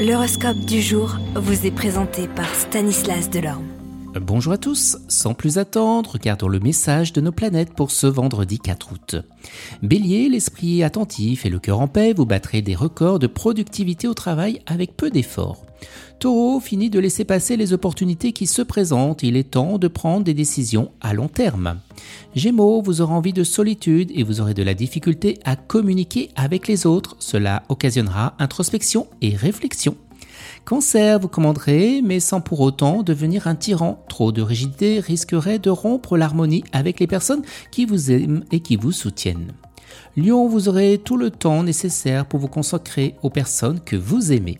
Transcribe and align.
L'horoscope 0.00 0.60
du 0.60 0.80
jour 0.80 1.18
vous 1.34 1.66
est 1.66 1.70
présenté 1.70 2.26
par 2.26 2.48
Stanislas 2.54 3.28
Delorme. 3.28 3.66
Bonjour 4.18 4.54
à 4.54 4.56
tous, 4.56 4.96
sans 5.08 5.34
plus 5.34 5.58
attendre, 5.58 6.12
regardons 6.12 6.48
le 6.48 6.58
message 6.58 7.12
de 7.12 7.20
nos 7.20 7.32
planètes 7.32 7.74
pour 7.74 7.90
ce 7.90 8.06
vendredi 8.06 8.58
4 8.58 8.92
août. 8.92 9.16
Bélier, 9.82 10.30
l'esprit 10.30 10.82
attentif 10.82 11.44
et 11.44 11.50
le 11.50 11.58
cœur 11.58 11.80
en 11.80 11.86
paix, 11.86 12.14
vous 12.14 12.24
battrez 12.24 12.62
des 12.62 12.74
records 12.74 13.18
de 13.18 13.26
productivité 13.26 14.08
au 14.08 14.14
travail 14.14 14.62
avec 14.64 14.96
peu 14.96 15.10
d'efforts. 15.10 15.66
Taureau, 16.18 16.60
finit 16.60 16.88
de 16.88 16.98
laisser 16.98 17.26
passer 17.26 17.58
les 17.58 17.74
opportunités 17.74 18.32
qui 18.32 18.46
se 18.46 18.62
présentent, 18.62 19.22
il 19.22 19.36
est 19.36 19.50
temps 19.50 19.76
de 19.76 19.88
prendre 19.88 20.24
des 20.24 20.34
décisions 20.34 20.92
à 21.02 21.12
long 21.12 21.28
terme. 21.28 21.78
Gémeaux, 22.36 22.80
vous 22.80 23.00
aurez 23.00 23.12
envie 23.12 23.32
de 23.32 23.42
solitude 23.42 24.12
et 24.14 24.22
vous 24.22 24.40
aurez 24.40 24.54
de 24.54 24.62
la 24.62 24.74
difficulté 24.74 25.38
à 25.44 25.56
communiquer 25.56 26.30
avec 26.36 26.68
les 26.68 26.86
autres. 26.86 27.16
Cela 27.18 27.64
occasionnera 27.68 28.34
introspection 28.38 29.08
et 29.20 29.34
réflexion. 29.34 29.96
Cancer, 30.64 31.18
vous 31.18 31.26
commanderez, 31.26 32.02
mais 32.02 32.20
sans 32.20 32.40
pour 32.40 32.60
autant 32.60 33.02
devenir 33.02 33.48
un 33.48 33.56
tyran. 33.56 34.04
Trop 34.08 34.30
de 34.30 34.42
rigidité 34.42 35.00
risquerait 35.00 35.58
de 35.58 35.70
rompre 35.70 36.16
l'harmonie 36.16 36.62
avec 36.72 37.00
les 37.00 37.08
personnes 37.08 37.42
qui 37.72 37.84
vous 37.84 38.12
aiment 38.12 38.44
et 38.52 38.60
qui 38.60 38.76
vous 38.76 38.92
soutiennent. 38.92 39.52
Lion, 40.16 40.46
vous 40.46 40.68
aurez 40.68 40.98
tout 40.98 41.16
le 41.16 41.30
temps 41.30 41.64
nécessaire 41.64 42.26
pour 42.26 42.38
vous 42.38 42.48
consacrer 42.48 43.16
aux 43.22 43.30
personnes 43.30 43.80
que 43.80 43.96
vous 43.96 44.32
aimez. 44.32 44.58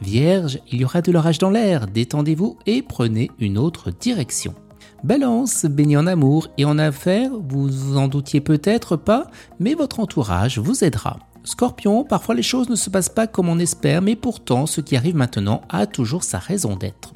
Vierge, 0.00 0.60
il 0.70 0.80
y 0.80 0.84
aura 0.84 1.02
de 1.02 1.10
l'orage 1.10 1.38
dans 1.38 1.50
l'air, 1.50 1.88
détendez-vous 1.88 2.58
et 2.66 2.82
prenez 2.82 3.30
une 3.40 3.58
autre 3.58 3.90
direction. 3.90 4.54
Balance, 5.04 5.64
béni 5.64 5.96
en 5.96 6.08
amour 6.08 6.48
et 6.58 6.64
en 6.64 6.78
affaires, 6.78 7.30
vous 7.32 7.68
vous 7.68 7.96
en 7.96 8.08
doutiez 8.08 8.40
peut-être 8.40 8.96
pas, 8.96 9.28
mais 9.60 9.74
votre 9.74 10.00
entourage 10.00 10.58
vous 10.58 10.82
aidera. 10.82 11.18
Scorpion, 11.44 12.04
parfois 12.04 12.34
les 12.34 12.42
choses 12.42 12.68
ne 12.68 12.74
se 12.74 12.90
passent 12.90 13.08
pas 13.08 13.28
comme 13.28 13.48
on 13.48 13.60
espère, 13.60 14.02
mais 14.02 14.16
pourtant 14.16 14.66
ce 14.66 14.80
qui 14.80 14.96
arrive 14.96 15.14
maintenant 15.14 15.62
a 15.68 15.86
toujours 15.86 16.24
sa 16.24 16.38
raison 16.38 16.74
d'être. 16.74 17.12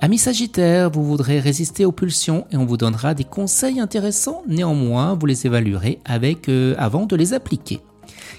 Ami 0.00 0.18
Sagittaire, 0.18 0.90
vous 0.90 1.02
voudrez 1.02 1.40
résister 1.40 1.84
aux 1.84 1.92
pulsions 1.92 2.46
et 2.52 2.56
on 2.56 2.66
vous 2.66 2.76
donnera 2.76 3.14
des 3.14 3.24
conseils 3.24 3.80
intéressants, 3.80 4.42
néanmoins 4.46 5.14
vous 5.14 5.26
les 5.26 5.46
évaluerez 5.46 5.98
avec 6.04 6.48
euh, 6.48 6.74
avant 6.78 7.06
de 7.06 7.16
les 7.16 7.32
appliquer. 7.32 7.80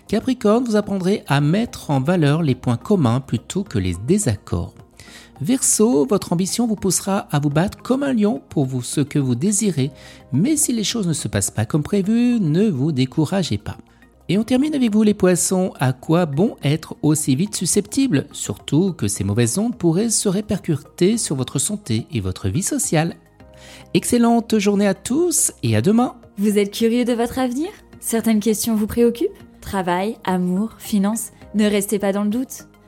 Capricorne, 0.08 0.64
vous 0.64 0.76
apprendrez 0.76 1.24
à 1.28 1.42
mettre 1.42 1.90
en 1.90 2.00
valeur 2.00 2.44
les 2.44 2.56
points 2.56 2.78
communs 2.78 3.20
plutôt 3.20 3.64
que 3.64 3.78
les 3.78 3.96
désaccords. 4.08 4.74
Verseau, 5.42 6.06
votre 6.06 6.34
ambition 6.34 6.68
vous 6.68 6.76
poussera 6.76 7.28
à 7.32 7.40
vous 7.40 7.50
battre 7.50 7.82
comme 7.82 8.04
un 8.04 8.14
lion 8.14 8.42
pour 8.50 8.66
vous 8.66 8.82
ce 8.82 9.00
que 9.00 9.20
vous 9.20 9.36
désirez, 9.36 9.92
mais 10.34 10.58
si 10.58 10.74
les 10.74 10.84
choses 10.84 11.08
ne 11.08 11.14
se 11.14 11.30
passent 11.30 11.52
pas 11.52 11.66
comme 11.66 11.84
prévu, 11.84 12.40
ne 12.42 12.70
vous 12.70 12.92
découragez 12.92 13.58
pas. 13.58 13.78
Et 14.28 14.38
on 14.38 14.44
termine 14.44 14.76
avec 14.76 14.94
vous 14.94 15.02
les 15.02 15.14
poissons, 15.14 15.74
à 15.80 15.94
quoi 15.94 16.26
bon 16.26 16.56
être 16.62 16.98
aussi 17.02 17.36
vite 17.36 17.56
susceptible? 17.56 18.28
Surtout 18.32 18.94
que 18.94 19.08
ces 19.08 19.24
mauvaises 19.24 19.58
ondes 19.58 19.78
pourraient 19.78 20.10
se 20.10 20.28
répercuter 20.28 21.18
sur 21.18 21.36
votre 21.36 21.58
santé 21.58 22.06
et 22.12 22.20
votre 22.20 22.50
vie 22.50 22.62
sociale. 22.62 23.16
Excellente 23.94 24.60
journée 24.60 24.88
à 24.88 24.94
tous 24.94 25.54
et 25.64 25.76
à 25.76 25.82
demain. 25.82 26.16
Vous 26.38 26.60
êtes 26.60 26.72
curieux 26.72 27.06
de 27.06 27.14
votre 27.14 27.40
avenir? 27.40 27.70
Certaines 28.02 28.40
questions 28.40 28.76
vous 28.76 28.88
préoccupent? 28.88 29.30
Travail, 29.62 30.18
amour, 30.26 30.74
finances? 30.78 31.32
Ne 31.56 31.66
restez 31.66 31.98
pas 31.98 32.12
dans 32.12 32.24
le 32.24 32.30
doute 32.30 32.68